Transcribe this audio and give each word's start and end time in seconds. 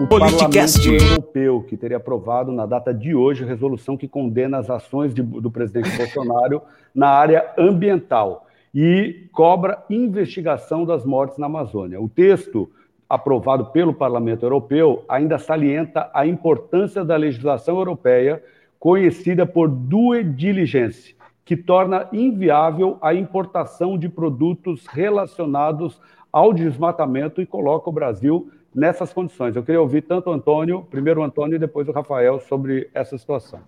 o 0.00 0.06
Politicast. 0.08 0.78
Parlamento 0.78 1.04
Europeu, 1.04 1.62
que 1.62 1.76
teria 1.76 1.98
aprovado 1.98 2.50
na 2.50 2.66
data 2.66 2.92
de 2.92 3.14
hoje 3.14 3.44
resolução 3.44 3.96
que 3.96 4.08
condena 4.08 4.58
as 4.58 4.68
ações 4.68 5.14
de, 5.14 5.22
do 5.22 5.50
presidente 5.50 5.90
Bolsonaro 5.96 6.62
na 6.94 7.08
área 7.08 7.52
ambiental 7.56 8.46
e 8.74 9.28
cobra 9.32 9.84
investigação 9.88 10.84
das 10.84 11.04
mortes 11.04 11.38
na 11.38 11.46
Amazônia. 11.46 12.00
O 12.00 12.08
texto 12.08 12.68
aprovado 13.08 13.66
pelo 13.66 13.94
Parlamento 13.94 14.44
Europeu 14.44 15.04
ainda 15.08 15.38
salienta 15.38 16.10
a 16.12 16.26
importância 16.26 17.04
da 17.04 17.16
legislação 17.16 17.78
europeia 17.78 18.42
conhecida 18.80 19.46
por 19.46 19.68
due 19.68 20.24
diligence, 20.24 21.14
que 21.44 21.56
torna 21.56 22.08
inviável 22.12 22.98
a 23.00 23.14
importação 23.14 23.96
de 23.96 24.08
produtos 24.08 24.86
relacionados 24.86 26.00
ao 26.32 26.52
desmatamento 26.52 27.40
e 27.40 27.46
coloca 27.46 27.88
o 27.88 27.92
Brasil 27.92 28.50
nessas 28.74 29.12
condições. 29.12 29.54
Eu 29.54 29.62
queria 29.62 29.80
ouvir 29.80 30.02
tanto 30.02 30.30
o 30.30 30.32
Antônio, 30.32 30.82
primeiro 30.90 31.20
o 31.20 31.24
Antônio 31.24 31.56
e 31.56 31.58
depois 31.58 31.88
o 31.88 31.92
Rafael, 31.92 32.40
sobre 32.40 32.90
essa 32.92 33.16
situação. 33.16 33.62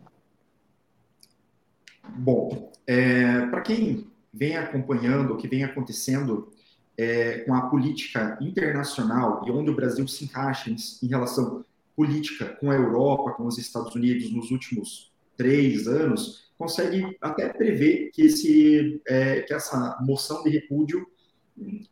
Bom, 2.08 2.72
é, 2.86 3.46
para 3.46 3.60
quem 3.60 4.06
vem 4.32 4.56
acompanhando 4.56 5.34
o 5.34 5.36
que 5.36 5.48
vem 5.48 5.64
acontecendo 5.64 6.50
é, 6.96 7.40
com 7.40 7.54
a 7.54 7.68
política 7.68 8.38
internacional 8.40 9.42
e 9.46 9.50
onde 9.50 9.70
o 9.70 9.74
Brasil 9.74 10.06
se 10.08 10.24
encaixa 10.24 10.70
em, 10.70 10.76
em, 11.02 11.06
relação 11.06 11.64
política 11.94 12.46
com 12.60 12.70
a 12.70 12.74
Europa, 12.74 13.32
com 13.32 13.46
os 13.46 13.58
Estados 13.58 13.94
Unidos 13.94 14.32
nos 14.32 14.50
últimos 14.50 15.12
três 15.36 15.86
anos, 15.86 16.50
consegue 16.56 17.16
até 17.20 17.48
prever 17.48 18.10
que, 18.12 18.22
esse, 18.22 19.00
é, 19.06 19.42
que 19.42 19.52
essa 19.52 19.98
moção 20.00 20.42
de 20.42 20.50
repúdio 20.50 21.06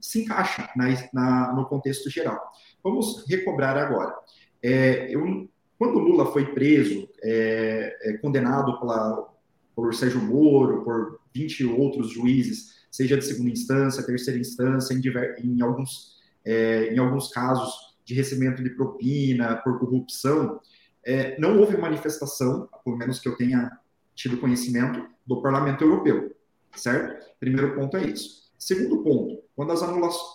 se 0.00 0.22
encaixa 0.22 0.68
na, 0.76 0.86
na, 1.12 1.52
no 1.54 1.66
contexto 1.66 2.10
geral. 2.10 2.52
Vamos 2.84 3.24
recobrar 3.26 3.78
agora. 3.78 4.14
É, 4.62 5.14
eu, 5.14 5.48
quando 5.78 5.98
Lula 5.98 6.30
foi 6.32 6.52
preso, 6.52 7.08
é, 7.22 7.96
é, 8.02 8.18
condenado 8.18 8.78
pela, 8.78 9.32
por 9.74 9.94
Sérgio 9.94 10.20
Moro, 10.20 10.84
por 10.84 11.18
20 11.34 11.64
outros 11.64 12.10
juízes, 12.10 12.84
seja 12.90 13.16
de 13.16 13.24
segunda 13.24 13.50
instância, 13.50 14.04
terceira 14.04 14.38
instância, 14.38 14.92
em, 14.92 15.00
diver, 15.00 15.34
em 15.42 15.62
alguns, 15.62 16.18
é, 16.44 16.94
em 16.94 16.98
alguns 16.98 17.28
casos 17.28 17.96
de 18.04 18.14
recebimento 18.14 18.62
de 18.62 18.70
propina, 18.70 19.56
por 19.56 19.78
corrupção, 19.78 20.60
é, 21.02 21.38
não 21.40 21.58
houve 21.58 21.76
manifestação, 21.76 22.68
pelo 22.84 22.96
menos 22.96 23.18
que 23.18 23.28
eu 23.28 23.36
tenha 23.36 23.70
tido 24.14 24.36
conhecimento, 24.36 25.08
do 25.26 25.40
Parlamento 25.40 25.82
Europeu, 25.82 26.36
certo? 26.76 27.26
Primeiro 27.40 27.74
ponto 27.74 27.96
é 27.96 28.04
isso. 28.04 28.43
Segundo 28.64 29.02
ponto, 29.02 29.42
quando, 29.54 29.72
as 29.72 29.80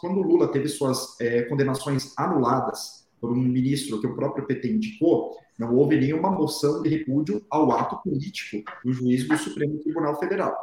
quando 0.01 0.19
o 0.19 0.21
Lula 0.21 0.51
teve 0.51 0.67
suas 0.67 1.19
é, 1.19 1.41
condenações 1.41 2.13
anuladas 2.15 3.09
por 3.19 3.31
um 3.31 3.35
ministro 3.35 3.99
que 3.99 4.05
o 4.05 4.15
próprio 4.15 4.45
PT 4.45 4.71
indicou, 4.71 5.35
não 5.57 5.75
houve 5.75 5.99
nenhuma 5.99 6.29
moção 6.29 6.83
de 6.83 6.89
repúdio 6.89 7.43
ao 7.49 7.71
ato 7.71 7.97
político 8.03 8.63
do 8.85 8.93
juiz 8.93 9.27
do 9.27 9.35
Supremo 9.35 9.79
Tribunal 9.79 10.19
Federal. 10.19 10.55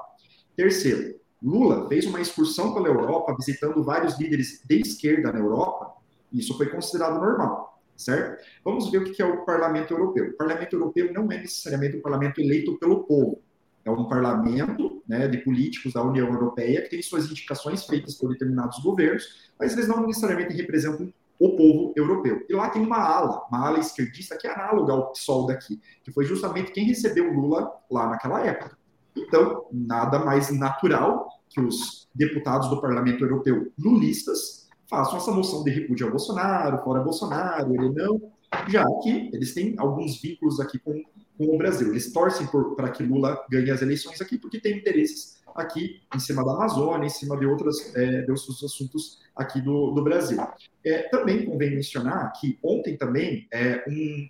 Terceiro, 0.55 1.19
Lula 1.43 1.89
fez 1.89 2.07
uma 2.07 2.21
excursão 2.21 2.73
pela 2.73 2.87
Europa, 2.87 3.35
visitando 3.37 3.83
vários 3.83 4.17
líderes 4.17 4.63
de 4.65 4.83
esquerda 4.83 5.33
na 5.33 5.41
Europa, 5.41 5.93
e 6.33 6.39
isso 6.39 6.57
foi 6.57 6.69
considerado 6.69 7.21
normal, 7.21 7.83
certo? 7.97 8.45
Vamos 8.65 8.93
ver 8.93 8.99
o 8.99 9.13
que 9.13 9.21
é 9.21 9.27
o 9.27 9.45
Parlamento 9.45 9.93
Europeu. 9.93 10.29
O 10.29 10.37
Parlamento 10.37 10.77
Europeu 10.77 11.13
não 11.13 11.33
é 11.33 11.39
necessariamente 11.39 11.97
um 11.97 12.01
parlamento 12.01 12.41
eleito 12.41 12.79
pelo 12.79 13.03
povo, 13.03 13.43
é 13.87 13.91
um 13.91 14.09
parlamento 14.09 15.01
né, 15.07 15.29
de 15.29 15.39
políticos 15.39 15.93
da 15.93 16.03
União 16.03 16.27
Europeia 16.27 16.83
que 16.83 16.91
tem 16.91 17.01
suas 17.01 17.31
indicações 17.31 17.85
feitas 17.87 18.17
por 18.17 18.31
determinados 18.31 18.81
governos, 18.81 19.49
mas 19.59 19.73
eles 19.73 19.87
não 19.87 20.05
necessariamente 20.05 20.55
representam 20.55 21.13
o 21.39 21.57
povo 21.57 21.93
europeu. 21.95 22.45
E 22.49 22.53
lá 22.53 22.69
tem 22.69 22.83
uma 22.83 22.99
ala, 22.99 23.47
uma 23.49 23.69
ala 23.69 23.79
esquerdista 23.79 24.37
que 24.37 24.49
é 24.49 24.53
análoga 24.53 24.93
ao 24.93 25.13
PSOL 25.13 25.47
daqui, 25.47 25.81
que 26.03 26.11
foi 26.11 26.25
justamente 26.25 26.73
quem 26.73 26.87
recebeu 26.87 27.33
Lula 27.33 27.71
lá 27.89 28.09
naquela 28.09 28.45
época. 28.45 28.77
Então, 29.15 29.67
nada 29.71 30.19
mais 30.19 30.51
natural 30.51 31.29
que 31.49 31.61
os 31.61 32.09
deputados 32.13 32.69
do 32.69 32.81
Parlamento 32.81 33.25
Europeu 33.25 33.73
lulistas 33.79 34.69
façam 34.91 35.19
essa 35.19 35.31
moção 35.31 35.63
de 35.63 35.71
repúdio 35.71 36.07
ao 36.07 36.11
Bolsonaro, 36.11 36.83
fora 36.83 37.01
Bolsonaro, 37.01 37.73
ele 37.75 37.91
não, 37.91 38.21
já 38.69 38.85
que 39.03 39.31
eles 39.33 39.55
têm 39.55 39.75
alguns 39.79 40.21
vínculos 40.21 40.59
aqui 40.59 40.79
com 40.79 41.05
com 41.37 41.55
o 41.55 41.59
Brasil. 41.59 41.89
Eles 41.89 42.13
torcem 42.13 42.47
para 42.77 42.91
que 42.91 43.03
Lula 43.03 43.45
ganhe 43.51 43.71
as 43.71 43.83
eleições 43.83 44.21
aqui 44.21 44.39
porque 44.39 44.61
tem 44.61 44.79
interesses 44.79 45.37
aqui 45.57 46.01
em 46.15 46.19
cima 46.19 46.45
da 46.45 46.53
Amazônia, 46.53 47.07
em 47.07 47.11
cima 47.11 47.37
de, 47.37 47.47
outras, 47.47 47.95
é, 47.97 48.23
de 48.23 48.31
outros 48.31 48.63
assuntos 48.63 49.21
aqui 49.35 49.61
do, 49.61 49.93
do 49.93 50.03
Brasil. 50.03 50.39
É, 50.85 51.03
também 51.09 51.45
convém 51.45 51.75
mencionar 51.75 52.33
que 52.39 52.59
ontem 52.63 52.97
também 52.97 53.49
é, 53.53 53.85
um, 53.89 54.29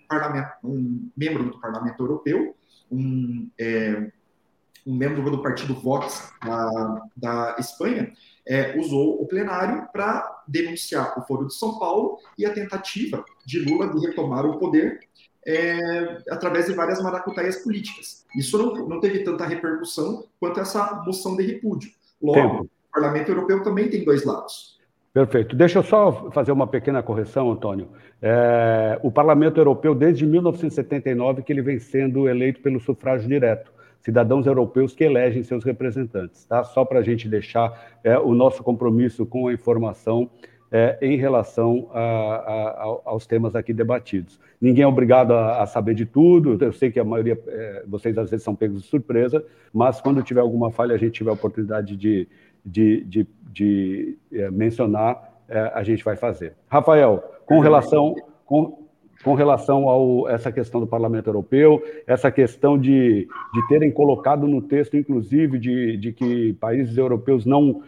um 0.65 1.11
membro 1.17 1.45
do 1.45 1.61
Parlamento 1.61 2.03
Europeu, 2.03 2.55
um, 2.91 3.49
é, 3.59 4.11
um 4.87 4.95
membro 4.95 5.29
do 5.31 5.43
partido 5.43 5.75
Vox 5.75 6.33
da, 6.43 7.03
da 7.17 7.57
Espanha, 7.59 8.13
é, 8.47 8.79
usou 8.79 9.21
o 9.21 9.27
plenário 9.27 9.89
para 9.93 10.45
denunciar 10.47 11.19
o 11.19 11.23
Foro 11.23 11.49
de 11.49 11.55
São 11.55 11.79
Paulo 11.79 12.19
e 12.39 12.47
a 12.47 12.55
tentativa 12.55 13.25
de 13.45 13.59
Lula 13.59 13.93
de 13.93 14.07
retomar 14.07 14.47
o 14.47 14.59
poder 14.59 15.01
é, 15.47 16.19
através 16.31 16.67
de 16.67 16.73
várias 16.73 17.01
maracutaias 17.01 17.57
políticas. 17.57 18.27
Isso 18.35 18.59
não, 18.59 18.89
não 18.89 19.01
teve 19.01 19.21
tanta 19.21 19.47
repercussão 19.47 20.25
quanto 20.41 20.61
essa 20.61 21.03
moção 21.07 21.37
de 21.37 21.45
repúdio. 21.45 21.91
Logo, 22.21 22.41
Tempo. 22.41 22.63
o 22.65 22.93
Parlamento 22.93 23.31
Europeu 23.31 23.63
também 23.63 23.89
tem 23.89 24.05
dois 24.05 24.25
lados. 24.25 24.77
Perfeito. 25.15 25.57
Deixa 25.57 25.79
eu 25.79 25.83
só 25.83 26.31
fazer 26.31 26.53
uma 26.53 26.67
pequena 26.67 27.03
correção, 27.03 27.51
Antônio. 27.51 27.89
É, 28.21 28.99
o 29.03 29.11
Parlamento 29.11 29.59
Europeu, 29.59 29.95
desde 29.95 30.27
1979, 30.27 31.43
que 31.43 31.53
ele 31.53 31.63
vem 31.63 31.79
sendo 31.79 32.29
eleito 32.29 32.61
pelo 32.61 32.79
sufrágio 32.81 33.27
direto. 33.27 33.73
Cidadãos 34.01 34.47
europeus 34.47 34.95
que 34.95 35.05
elegem 35.05 35.43
seus 35.43 35.65
representantes, 35.65 36.45
tá? 36.45 36.63
Só 36.65 36.85
para 36.85 36.99
a 36.99 37.03
gente 37.03 37.29
deixar 37.29 37.97
é, 38.05 38.19
o 38.19 38.35
nosso 38.35 38.63
compromisso 38.63 39.25
com 39.25 39.49
a 39.49 39.55
informação 39.55 40.31
é, 40.71 40.99
em 41.01 41.17
relação 41.17 41.89
a, 41.93 42.01
a, 42.01 43.01
aos 43.05 43.27
temas 43.27 43.55
aqui 43.55 43.73
debatidos. 43.73 44.41
Ninguém 44.61 44.85
é 44.85 44.87
obrigado 44.87 45.33
a, 45.33 45.63
a, 45.63 45.67
saber 45.67 45.95
de 45.95 46.07
tudo, 46.07 46.63
eu 46.63 46.73
sei 46.73 46.91
que 46.91 46.99
a 46.99 47.05
maioria, 47.05 47.39
é, 47.47 47.85
vocês 47.87 48.17
às 48.19 48.31
vezes 48.31 48.45
são 48.45 48.55
pegos 48.55 48.83
de 48.83 48.89
surpresa, 48.89 49.45
mas 49.73 50.01
quando 50.01 50.23
tiver 50.23 50.41
alguma 50.41 50.71
falha, 50.71 50.95
a 50.95 50.99
gente 50.99 51.13
tiver 51.13 51.31
a 51.31 51.35
oportunidade 51.35 51.97
de, 51.97 52.29
de, 52.65 53.05
de, 53.05 53.27
de 53.53 54.19
é, 54.33 54.51
mencionar, 54.51 55.37
é, 55.49 55.73
a 55.75 55.83
gente 55.83 56.05
vai 56.05 56.17
fazer. 56.17 56.55
Rafael, 56.69 57.23
com 57.45 57.61
relação, 57.61 58.15
com, 58.45 58.87
com 59.23 59.35
relação 59.35 60.27
a 60.27 60.33
essa 60.33 60.51
questão 60.51 60.81
do 60.81 60.87
Parlamento 60.87 61.29
Europeu, 61.29 61.83
essa 62.07 62.31
questão 62.31 62.77
de, 62.77 63.29
de 63.55 63.69
terem 63.69 63.91
colocado 63.93 64.49
no 64.49 64.61
texto, 64.61 64.97
inclusive, 64.97 65.59
de, 65.59 65.97
de 65.97 66.13
que 66.13 66.55
países 66.55 66.97
europeus 66.97 67.47
não, 67.47 67.83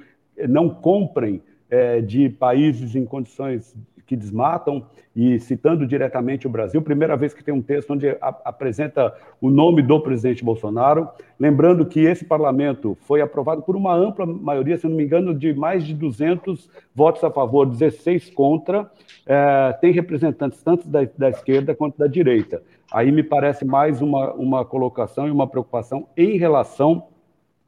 não 0.48 0.70
comprem 0.70 1.42
é, 1.70 2.00
de 2.00 2.28
países 2.28 2.94
em 2.94 3.04
condições 3.04 3.74
que 4.06 4.16
desmatam, 4.16 4.86
e 5.20 5.36
citando 5.40 5.84
diretamente 5.84 6.46
o 6.46 6.50
Brasil, 6.50 6.80
primeira 6.80 7.16
vez 7.16 7.34
que 7.34 7.42
tem 7.42 7.52
um 7.52 7.60
texto 7.60 7.92
onde 7.92 8.16
apresenta 8.20 9.12
o 9.40 9.50
nome 9.50 9.82
do 9.82 10.00
presidente 10.00 10.44
Bolsonaro. 10.44 11.08
Lembrando 11.40 11.84
que 11.84 11.98
esse 11.98 12.24
parlamento 12.24 12.96
foi 13.00 13.20
aprovado 13.20 13.62
por 13.62 13.74
uma 13.74 13.92
ampla 13.92 14.24
maioria, 14.24 14.78
se 14.78 14.86
não 14.86 14.94
me 14.94 15.02
engano, 15.02 15.34
de 15.34 15.52
mais 15.52 15.84
de 15.84 15.92
200 15.92 16.70
votos 16.94 17.24
a 17.24 17.32
favor, 17.32 17.66
16 17.66 18.30
contra. 18.30 18.88
É, 19.26 19.72
tem 19.80 19.90
representantes 19.90 20.62
tanto 20.62 20.88
da, 20.88 21.00
da 21.18 21.30
esquerda 21.30 21.74
quanto 21.74 21.98
da 21.98 22.06
direita. 22.06 22.62
Aí 22.92 23.10
me 23.10 23.24
parece 23.24 23.64
mais 23.64 24.00
uma, 24.00 24.32
uma 24.34 24.64
colocação 24.64 25.26
e 25.26 25.32
uma 25.32 25.48
preocupação 25.48 26.06
em 26.16 26.38
relação 26.38 27.08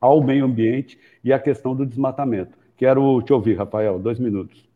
ao 0.00 0.22
meio 0.22 0.44
ambiente 0.44 0.97
e 1.25 1.33
à 1.33 1.39
questão 1.41 1.75
do 1.75 1.84
desmatamento. 1.84 2.59
Quero 2.81 3.21
te 3.21 3.31
ouvir, 3.31 3.59
Rafael, 3.59 3.99
dois 3.99 4.19
minutos. 4.19 4.67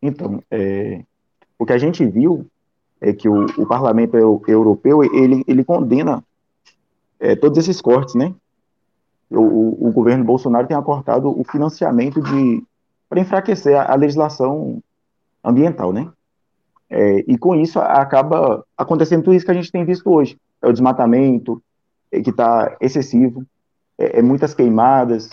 Então, 0.00 0.40
é, 0.48 1.02
o 1.58 1.66
que 1.66 1.72
a 1.72 1.78
gente 1.78 2.06
viu 2.06 2.46
é 3.00 3.12
que 3.12 3.28
o, 3.28 3.44
o 3.60 3.66
Parlamento 3.66 4.16
Europeu 4.16 5.02
ele, 5.02 5.42
ele 5.48 5.64
condena 5.64 6.22
é, 7.18 7.34
todos 7.34 7.58
esses 7.58 7.80
cortes, 7.80 8.14
né? 8.14 8.32
O, 9.28 9.88
o, 9.88 9.90
governo 9.90 10.22
Bolsonaro 10.22 10.68
tem 10.68 10.76
acortado 10.76 11.28
o 11.28 11.42
financiamento 11.42 12.22
de 12.22 12.62
para 13.08 13.18
enfraquecer 13.18 13.76
a, 13.76 13.92
a, 13.92 13.96
legislação 13.96 14.80
ambiental, 15.42 15.92
né? 15.92 16.08
É, 16.88 17.24
e 17.26 17.36
com 17.36 17.56
isso 17.56 17.80
acaba 17.80 18.64
acontecendo 18.76 19.24
tudo 19.24 19.34
isso 19.34 19.44
que 19.44 19.50
a 19.50 19.54
gente 19.54 19.72
tem 19.72 19.84
visto 19.84 20.08
hoje: 20.08 20.38
é 20.62 20.68
o 20.68 20.72
desmatamento 20.72 21.60
é, 22.12 22.22
que 22.22 22.30
está 22.30 22.76
excessivo, 22.80 23.44
é, 23.98 24.20
é 24.20 24.22
muitas 24.22 24.54
queimadas, 24.54 25.30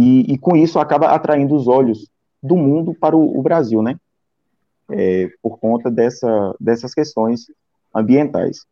e, 0.00 0.34
e, 0.34 0.38
com 0.38 0.56
isso 0.56 0.78
acaba 0.78 1.08
atraindo 1.08 1.56
os 1.56 1.66
olhos 1.66 2.08
do 2.40 2.56
mundo 2.56 2.94
para 2.94 3.16
o, 3.16 3.36
o 3.36 3.42
Brasil, 3.42 3.82
né? 3.82 3.96
É, 4.90 5.28
por 5.42 5.58
conta 5.58 5.90
dessa, 5.90 6.54
dessas 6.60 6.94
questões 6.94 7.46
ambientais. 7.92 8.64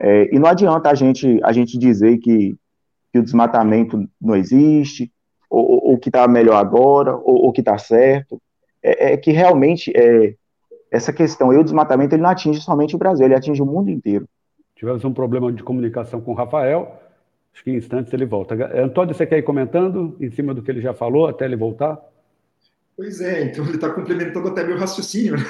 É, 0.00 0.32
e 0.32 0.38
não 0.38 0.48
adianta 0.48 0.88
a 0.88 0.94
gente, 0.94 1.40
a 1.42 1.52
gente 1.52 1.76
dizer 1.76 2.18
que, 2.18 2.56
que 3.12 3.18
o 3.18 3.22
desmatamento 3.22 4.08
não 4.20 4.36
existe, 4.36 5.10
ou, 5.50 5.90
ou 5.90 5.98
que 5.98 6.08
está 6.08 6.28
melhor 6.28 6.56
agora, 6.56 7.16
ou, 7.16 7.46
ou 7.46 7.52
que 7.52 7.60
está 7.60 7.76
certo. 7.76 8.40
É, 8.80 9.12
é, 9.12 9.16
que 9.16 9.32
realmente 9.32 9.92
é, 9.96 10.34
essa 10.92 11.12
questão 11.12 11.50
aí, 11.50 11.58
o 11.58 11.64
desmatamento, 11.64 12.14
ele 12.14 12.22
não 12.22 12.30
atinge 12.30 12.60
somente 12.60 12.94
o 12.94 12.98
Brasil, 12.98 13.26
ele 13.26 13.34
atinge 13.34 13.60
o 13.60 13.66
mundo 13.66 13.90
inteiro. 13.90 14.28
Tivemos 14.76 15.04
um 15.04 15.12
problema 15.12 15.52
de 15.52 15.62
comunicação 15.62 16.20
com 16.20 16.30
o 16.30 16.34
Rafael, 16.34 17.01
acho 17.52 17.64
que 17.64 17.70
em 17.70 17.76
instantes 17.76 18.12
ele 18.12 18.24
volta. 18.24 18.54
Antônio, 18.82 19.14
você 19.14 19.26
quer 19.26 19.38
ir 19.38 19.42
comentando 19.42 20.16
em 20.20 20.30
cima 20.30 20.54
do 20.54 20.62
que 20.62 20.70
ele 20.70 20.80
já 20.80 20.94
falou, 20.94 21.26
até 21.26 21.44
ele 21.44 21.56
voltar? 21.56 22.00
Pois 22.96 23.20
é, 23.20 23.44
então 23.44 23.64
ele 23.64 23.76
está 23.76 23.90
complementando 23.90 24.48
até 24.48 24.64
meu 24.64 24.78
raciocínio, 24.78 25.36
né? 25.36 25.44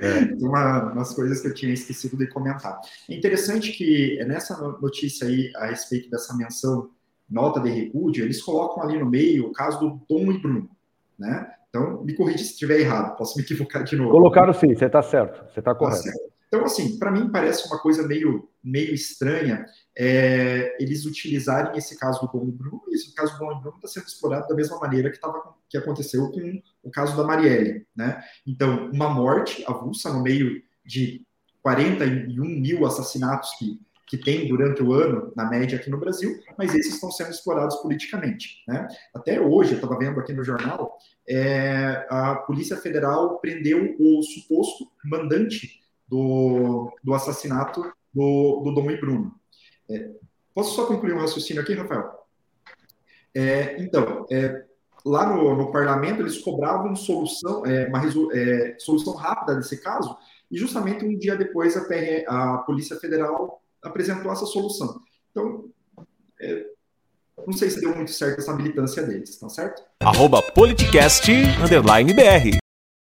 É. 0.00 0.34
Uma, 0.42 0.92
umas 0.92 1.14
coisas 1.14 1.40
que 1.40 1.48
eu 1.48 1.54
tinha 1.54 1.72
esquecido 1.72 2.16
de 2.16 2.26
comentar. 2.28 2.80
É 3.08 3.14
interessante 3.14 3.72
que 3.72 4.22
nessa 4.26 4.56
notícia 4.80 5.26
aí, 5.26 5.50
a 5.56 5.66
respeito 5.66 6.10
dessa 6.10 6.36
menção, 6.36 6.90
nota 7.28 7.60
de 7.60 7.70
repúdio, 7.70 8.24
eles 8.24 8.42
colocam 8.42 8.82
ali 8.82 8.98
no 8.98 9.06
meio 9.06 9.46
o 9.46 9.52
caso 9.52 9.80
do 9.80 10.00
Dom 10.08 10.32
e 10.32 10.38
Bruno, 10.38 10.70
né? 11.18 11.50
Então, 11.68 12.02
me 12.04 12.14
corrija 12.14 12.38
se 12.38 12.52
estiver 12.52 12.80
errado, 12.80 13.16
posso 13.16 13.36
me 13.36 13.42
equivocar 13.42 13.82
de 13.82 13.96
novo. 13.96 14.10
Colocaram 14.10 14.52
sim, 14.52 14.74
você 14.74 14.84
está 14.84 15.02
certo, 15.02 15.50
você 15.50 15.60
está 15.60 15.72
tá 15.72 15.74
correto. 15.74 16.04
Tá 16.04 16.31
então, 16.52 16.66
assim, 16.66 16.98
para 16.98 17.10
mim 17.10 17.30
parece 17.30 17.66
uma 17.66 17.78
coisa 17.78 18.06
meio, 18.06 18.46
meio 18.62 18.92
estranha 18.92 19.64
é, 19.96 20.76
eles 20.78 21.06
utilizarem 21.06 21.78
esse 21.78 21.98
caso 21.98 22.20
do 22.20 22.30
Dom 22.30 22.46
e 22.46 22.52
Bruno, 22.52 22.82
e 22.90 22.94
esse 22.94 23.14
caso 23.14 23.32
do 23.32 23.38
Dom 23.38 23.52
e 23.52 23.60
Bruno 23.62 23.76
está 23.76 23.88
sendo 23.88 24.06
explorado 24.06 24.46
da 24.46 24.54
mesma 24.54 24.78
maneira 24.78 25.10
que, 25.10 25.18
tava, 25.18 25.42
que 25.66 25.78
aconteceu 25.78 26.30
com 26.30 26.62
o 26.82 26.90
caso 26.90 27.16
da 27.16 27.24
Marielle, 27.24 27.86
né? 27.96 28.22
Então, 28.46 28.90
uma 28.90 29.08
morte 29.08 29.64
avulsa 29.66 30.12
no 30.12 30.22
meio 30.22 30.62
de 30.84 31.24
41 31.62 32.44
mil 32.44 32.84
assassinatos 32.84 33.54
que 33.58 33.80
que 34.12 34.18
tem 34.18 34.46
durante 34.46 34.82
o 34.82 34.92
ano, 34.92 35.32
na 35.34 35.48
média 35.48 35.78
aqui 35.78 35.88
no 35.88 35.96
Brasil, 35.96 36.38
mas 36.58 36.74
esses 36.74 36.96
estão 36.96 37.10
sendo 37.10 37.30
explorados 37.30 37.76
politicamente. 37.76 38.62
Né? 38.68 38.86
Até 39.14 39.40
hoje, 39.40 39.70
eu 39.70 39.76
estava 39.76 39.98
vendo 39.98 40.20
aqui 40.20 40.34
no 40.34 40.44
jornal, 40.44 40.98
é, 41.26 42.06
a 42.10 42.34
Polícia 42.34 42.76
Federal 42.76 43.38
prendeu 43.38 43.96
o 43.98 44.22
suposto 44.22 44.86
mandante 45.02 45.81
do, 46.12 46.92
do 47.02 47.14
assassinato 47.14 47.80
do, 48.12 48.60
do 48.62 48.74
Dom 48.74 48.90
e 48.90 49.00
Bruno. 49.00 49.34
É, 49.90 50.10
posso 50.54 50.76
só 50.76 50.84
concluir 50.84 51.14
um 51.14 51.20
raciocínio 51.20 51.62
aqui, 51.62 51.72
Rafael? 51.72 52.12
É, 53.34 53.82
então, 53.82 54.26
é, 54.30 54.62
lá 55.06 55.34
no, 55.34 55.56
no, 55.56 55.72
parlamento, 55.72 56.20
eles 56.20 56.36
cobravam 56.36 56.94
solução, 56.94 57.64
é, 57.64 57.88
uma 57.88 58.02
é, 58.34 58.76
solução 58.78 59.14
rápida 59.14 59.56
desse 59.56 59.80
caso, 59.82 60.14
e 60.50 60.58
justamente 60.58 61.02
um 61.02 61.18
dia 61.18 61.34
depois 61.34 61.78
a, 61.78 61.84
PR, 61.86 62.28
a 62.28 62.58
Polícia 62.58 62.96
Federal 62.96 63.62
apresentou 63.82 64.30
essa 64.30 64.44
solução. 64.44 65.00
Então, 65.30 65.64
é, 66.42 66.66
não 67.46 67.54
sei 67.54 67.70
se 67.70 67.80
deu 67.80 67.96
muito 67.96 68.10
certo 68.10 68.38
essa 68.38 68.54
militância 68.54 69.02
deles, 69.02 69.38
tá 69.38 69.48
certo? 69.48 69.82
Arroba 70.00 70.42
politicast, 70.42 71.32
underline 71.64 72.12
BR. 72.12 72.61